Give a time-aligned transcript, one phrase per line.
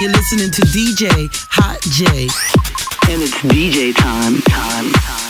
[0.00, 2.06] You're listening to DJ Hot J.
[3.12, 5.27] And it's DJ time, time, time.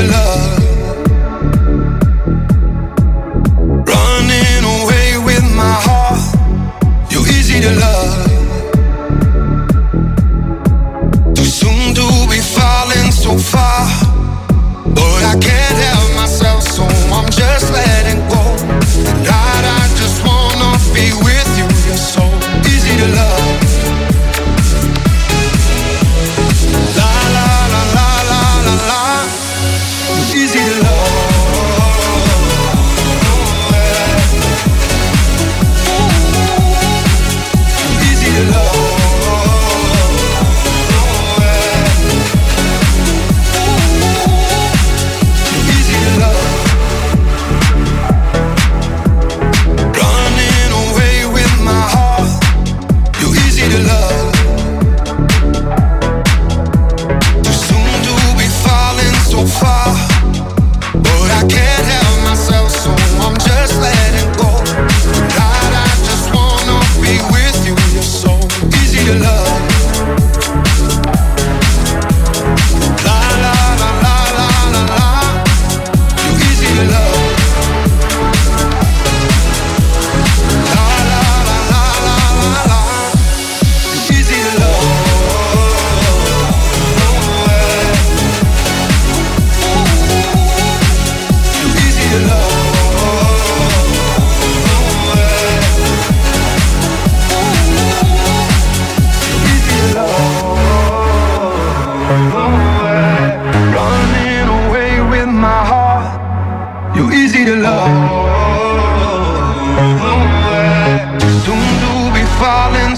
[0.00, 0.39] your love.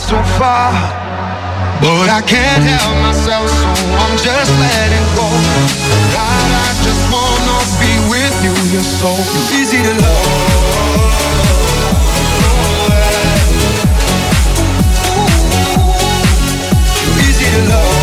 [0.03, 0.73] so far,
[1.81, 3.69] but I can't help myself, so
[4.03, 5.29] I'm just letting go.
[6.11, 8.55] God, I just wanna be with you.
[8.73, 9.15] You're so
[9.55, 10.27] easy to love.
[16.99, 18.02] Ooh, easy to love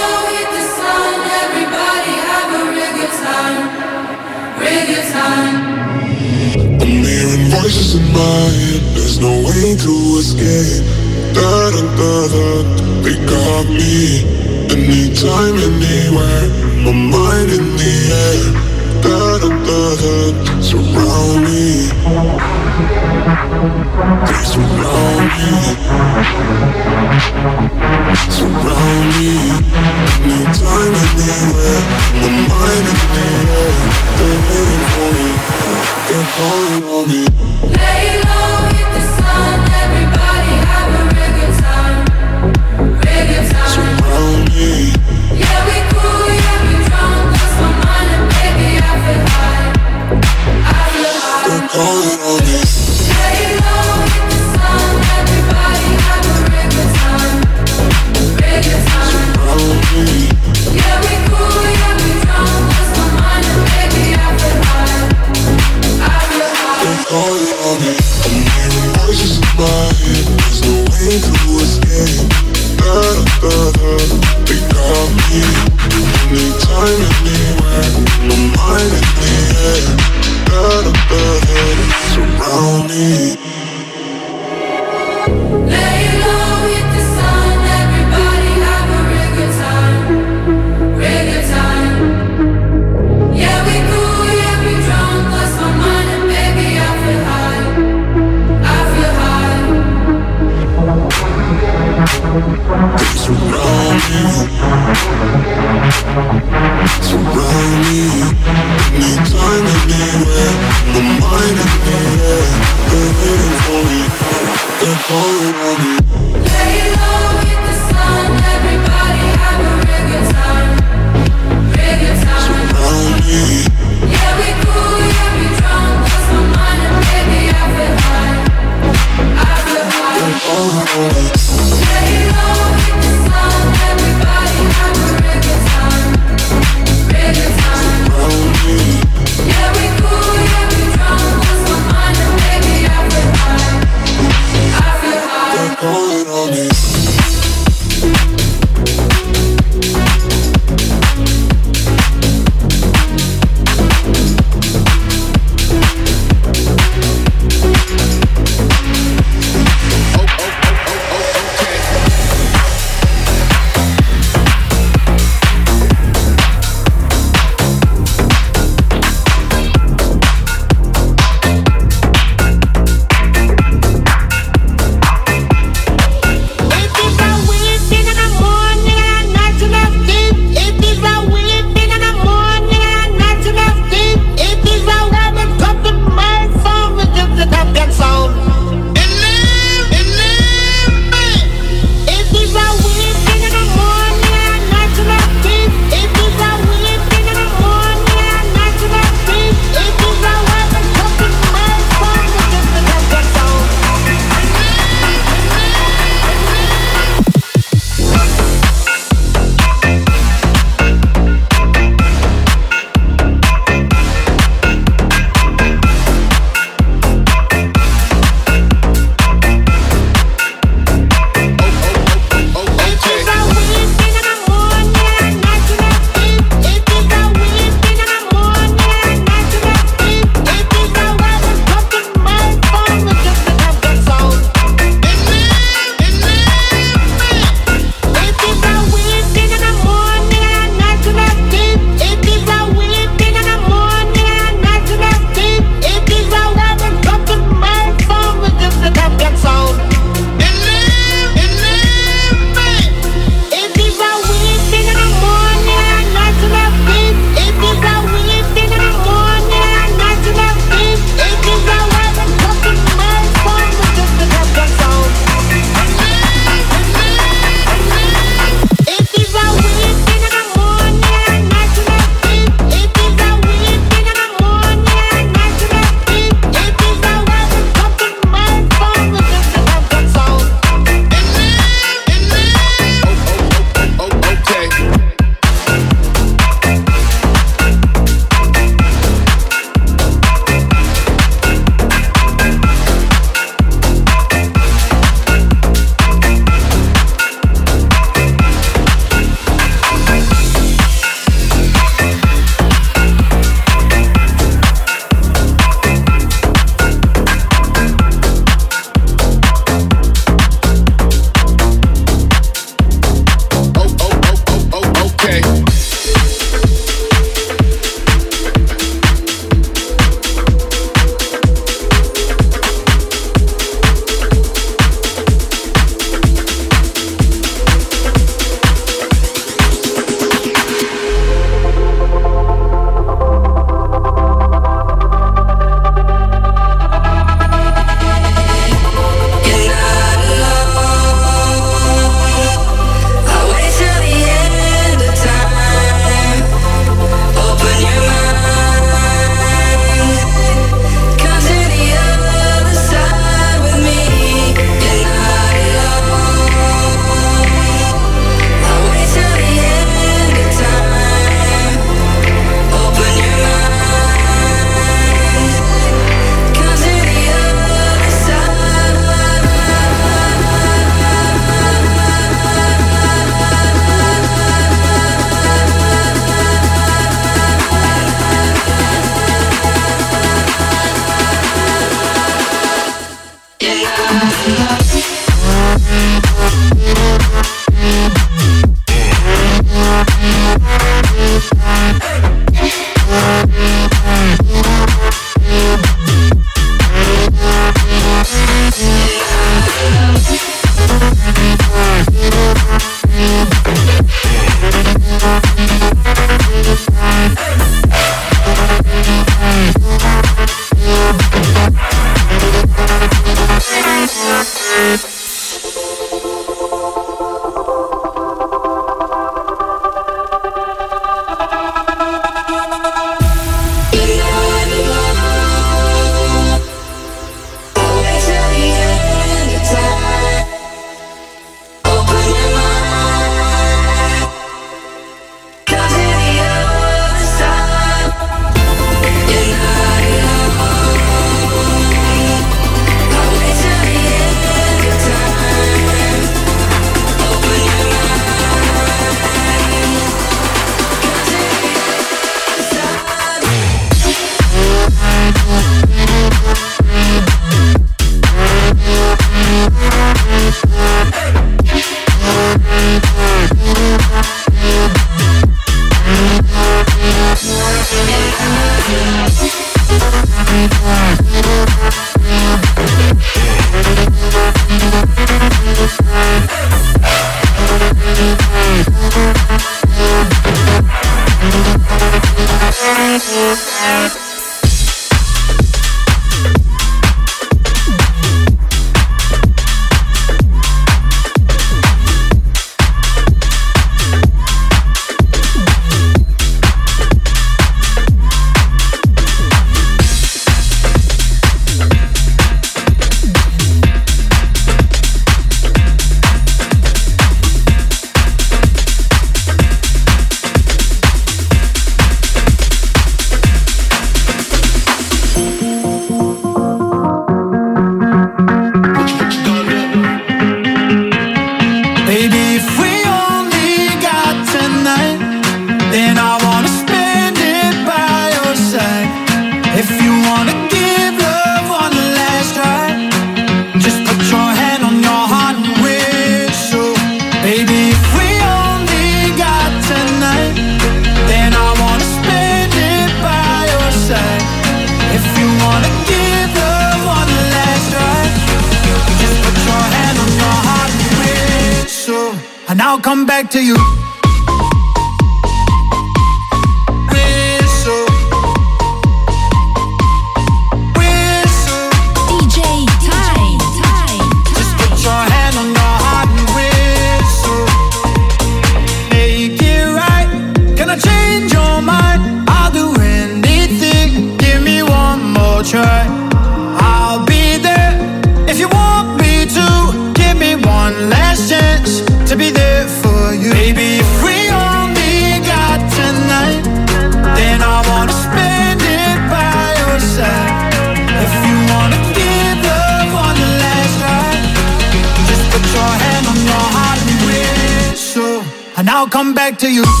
[599.61, 600.00] to you.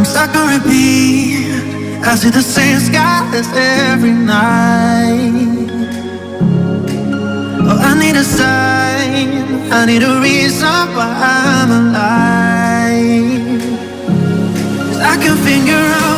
[0.00, 1.44] I'm stuck on repeat.
[2.02, 5.68] I see the same skies every night.
[7.68, 9.70] Oh, I need a sign.
[9.70, 11.12] I need a reason why
[11.60, 13.60] I'm alive.
[14.86, 16.09] Cause I can figure out.